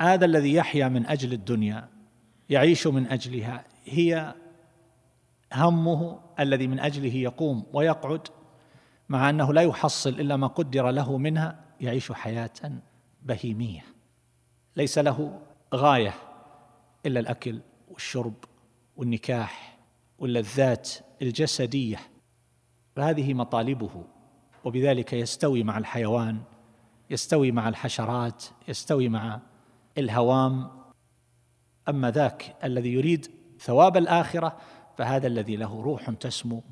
هذا 0.00 0.24
الذي 0.24 0.54
يحيا 0.54 0.88
من 0.88 1.06
أجل 1.06 1.32
الدنيا 1.32 1.88
يعيش 2.48 2.86
من 2.86 3.06
أجلها 3.06 3.64
هي 3.84 4.34
همه 5.52 6.20
الذي 6.40 6.66
من 6.66 6.80
أجله 6.80 7.14
يقوم 7.14 7.66
ويقعد 7.72 8.28
مع 9.08 9.30
أنه 9.30 9.52
لا 9.52 9.62
يحصل 9.62 10.10
إلا 10.10 10.36
ما 10.36 10.46
قدر 10.46 10.90
له 10.90 11.18
منها 11.18 11.64
يعيش 11.80 12.12
حياة 12.12 12.50
بهيمية. 13.22 13.84
ليس 14.76 14.98
له 14.98 15.40
غاية 15.74 16.14
إلا 17.06 17.20
الأكل 17.20 17.60
والشرب 17.88 18.34
والنكاح 18.96 19.78
واللذات 20.18 20.90
الجسدية. 21.22 21.98
فهذه 22.96 23.34
مطالبه 23.34 24.04
وبذلك 24.64 25.12
يستوي 25.12 25.62
مع 25.62 25.78
الحيوان 25.78 26.40
يستوي 27.10 27.52
مع 27.52 27.68
الحشرات 27.68 28.44
يستوي 28.68 29.08
مع 29.08 29.40
الهوام. 29.98 30.70
أما 31.88 32.10
ذاك 32.10 32.56
الذي 32.64 32.92
يريد 32.92 33.30
ثواب 33.60 33.96
الآخرة 33.96 34.56
فهذا 34.96 35.26
الذي 35.26 35.56
له 35.56 35.82
روح 35.82 36.10
تسمو 36.10 36.62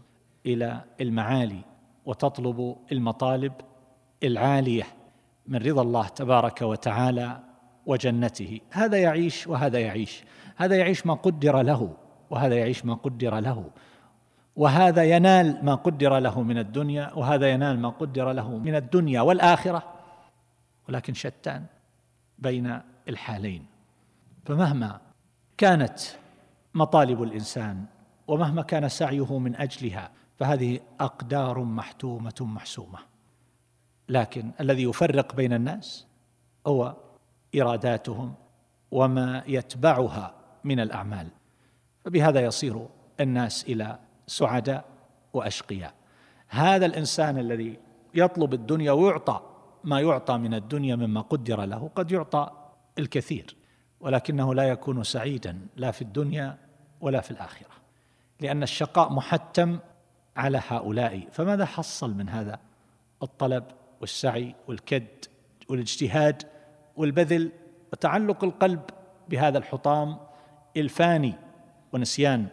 إلى 0.47 0.85
المعالي 1.01 1.61
وتطلب 2.07 2.77
المطالب 2.93 3.53
العالية 4.23 4.87
من 5.47 5.59
رضا 5.59 5.83
الله 5.83 6.09
تبارك 6.09 6.63
وتعالى 6.63 7.41
وجنته. 7.87 8.61
هذا 8.71 8.99
يعيش 8.99 9.47
وهذا 9.47 9.79
يعيش. 9.79 10.25
هذا 10.57 10.77
يعيش 10.77 11.07
ما 11.07 11.15
قدر 11.15 11.63
له 11.63 11.97
وهذا 12.31 12.55
يعيش 12.55 12.85
ما 12.85 12.95
قدر 12.95 13.39
له. 13.39 13.71
وهذا 14.57 15.05
ينال 15.05 15.65
ما 15.65 15.75
قدر 15.75 16.19
له 16.19 16.43
من 16.43 16.59
الدنيا 16.59 17.13
وهذا 17.15 17.51
ينال 17.51 17.79
ما 17.79 17.89
قدر 17.89 18.33
له 18.33 18.59
من 18.59 18.75
الدنيا 18.75 19.21
والآخرة. 19.21 19.83
ولكن 20.89 21.15
شتان 21.15 21.65
بين 22.39 22.81
الحالين. 23.09 23.67
فمهما 24.45 25.01
كانت 25.59 26.01
مطالب 26.75 27.23
الإنسان 27.23 27.85
ومهما 28.29 28.63
كان 28.63 28.89
سعيه 28.89 29.39
من 29.39 29.57
أجلها 29.57 30.11
فهذه 30.39 30.81
أقدار 31.01 31.61
محتومة 31.65 32.35
محسومة. 32.41 32.99
لكن 34.09 34.51
الذي 34.61 34.83
يفرق 34.83 35.35
بين 35.35 35.53
الناس 35.53 36.07
هو 36.67 36.97
إراداتهم 37.57 38.35
وما 38.91 39.43
يتبعها 39.47 40.35
من 40.65 40.81
الأعمال. 40.81 41.29
فبهذا 42.05 42.41
يصير 42.41 42.87
الناس 43.21 43.65
إلى 43.65 43.99
سعداء 44.27 44.85
وأشقياء. 45.33 45.95
هذا 46.49 46.87
الإنسان 46.87 47.39
الذي 47.39 47.79
يطلب 48.15 48.55
الدنيا 48.55 48.93
ويعطى 48.93 49.41
ما 49.85 50.01
يعطى 50.01 50.39
من 50.39 50.55
الدنيا 50.55 50.97
مما 50.97 51.21
قدر 51.21 51.65
له 51.65 51.91
قد 51.95 52.13
يعطى 52.13 52.51
الكثير 52.99 53.57
ولكنه 54.01 54.55
لا 54.55 54.69
يكون 54.69 55.05
سعيدا 55.05 55.59
لا 55.77 55.91
في 55.91 56.03
الدنيا 56.03 56.59
ولا 57.01 57.21
في 57.21 57.31
الآخرة 57.31 57.73
لأن 58.41 58.63
الشقاء 58.63 59.13
محتم 59.13 59.79
على 60.37 60.63
هؤلاء. 60.69 61.29
فماذا 61.33 61.65
حصل 61.65 62.15
من 62.15 62.29
هذا؟ 62.29 62.59
الطلب 63.23 63.65
والسعي 64.01 64.55
والكد 64.69 65.07
والاجتهاد 65.69 66.43
والبذل 66.97 67.53
وتعلق 67.93 68.45
القلب 68.45 68.81
بهذا 69.29 69.59
الحطام 69.59 70.17
الفاني 70.77 71.35
ونسيان 71.93 72.47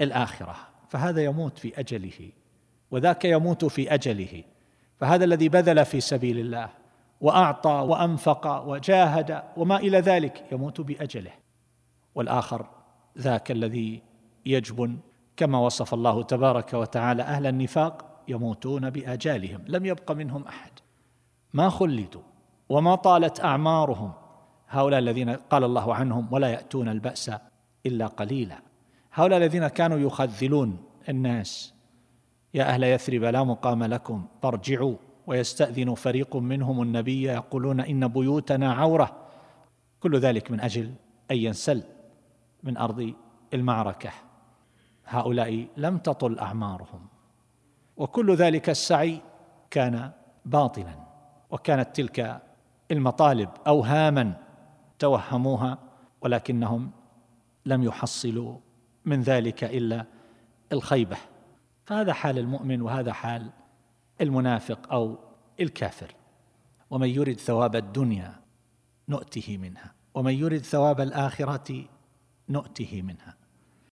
الآخرة. 0.00 0.56
فهذا 0.88 1.24
يموت 1.24 1.58
في 1.58 1.80
أجله 1.80 2.30
وذاك 2.90 3.24
يموت 3.24 3.64
في 3.64 3.94
أجله. 3.94 4.44
فهذا 5.00 5.24
الذي 5.24 5.48
بذل 5.48 5.84
في 5.84 6.00
سبيل 6.00 6.38
الله 6.38 6.68
وأعطى 7.24 7.70
وأنفق 7.70 8.46
وجاهد 8.66 9.42
وما 9.56 9.76
إلى 9.76 9.98
ذلك 9.98 10.44
يموت 10.52 10.80
بأجله. 10.80 11.32
والآخر 12.14 12.66
ذاك 13.18 13.50
الذي 13.50 14.02
يجبن 14.46 14.98
كما 15.36 15.58
وصف 15.58 15.94
الله 15.94 16.22
تبارك 16.22 16.74
وتعالى 16.74 17.22
أهل 17.22 17.46
النفاق 17.46 18.22
يموتون 18.28 18.90
بأجالهم 18.90 19.64
لم 19.66 19.86
يبق 19.86 20.12
منهم 20.12 20.44
أحد. 20.46 20.70
ما 21.54 21.68
خلدوا 21.68 22.22
وما 22.68 22.94
طالت 22.94 23.44
أعمارهم. 23.44 24.12
هؤلاء 24.68 25.00
الذين 25.00 25.30
قال 25.30 25.64
الله 25.64 25.94
عنهم 25.94 26.32
ولا 26.32 26.48
يأتون 26.48 26.88
البأس 26.88 27.30
إلا 27.86 28.06
قليلا. 28.06 28.58
هؤلاء 29.12 29.38
الذين 29.38 29.68
كانوا 29.68 29.98
يخذلون 29.98 30.78
الناس. 31.08 31.74
يا 32.54 32.64
أهل 32.64 32.84
يثرب 32.84 33.24
لا 33.24 33.44
مقام 33.44 33.84
لكم 33.84 34.26
فارجعوا. 34.42 34.94
ويستأذن 35.26 35.94
فريق 35.94 36.36
منهم 36.36 36.82
النبي 36.82 37.22
يقولون 37.22 37.80
إن 37.80 38.08
بيوتنا 38.08 38.74
عورة. 38.74 39.16
كل 40.00 40.18
ذلك 40.18 40.50
من 40.50 40.60
أجل 40.60 40.94
أن 41.30 41.36
ينسل 41.36 41.82
من 42.62 42.76
أرض 42.76 43.14
المعركة. 43.54 44.10
هؤلاء 45.04 45.66
لم 45.76 45.98
تطل 45.98 46.38
أعمارهم. 46.38 47.06
وكل 47.96 48.34
ذلك 48.34 48.70
السعي 48.70 49.20
كان 49.70 50.10
باطلا. 50.44 50.94
وكانت 51.50 51.96
تلك 51.96 52.42
المطالب 52.90 53.48
اوهاما 53.66 54.32
توهموها 54.98 55.78
ولكنهم 56.20 56.90
لم 57.66 57.82
يحصلوا 57.82 58.58
من 59.04 59.22
ذلك 59.22 59.64
إلا 59.64 60.04
الخيبة. 60.72 61.16
فهذا 61.84 62.12
حال 62.12 62.38
المؤمن 62.38 62.82
وهذا 62.82 63.12
حال 63.12 63.50
المنافق 64.20 64.92
أو 64.92 65.18
الكافر. 65.60 66.14
ومن 66.90 67.08
يرد 67.08 67.40
ثواب 67.40 67.76
الدنيا 67.76 68.40
نؤته 69.08 69.58
منها 69.58 69.94
ومن 70.14 70.34
يرد 70.34 70.62
ثواب 70.62 71.00
الآخرة 71.00 71.84
نؤته 72.48 73.02
منها. 73.02 73.43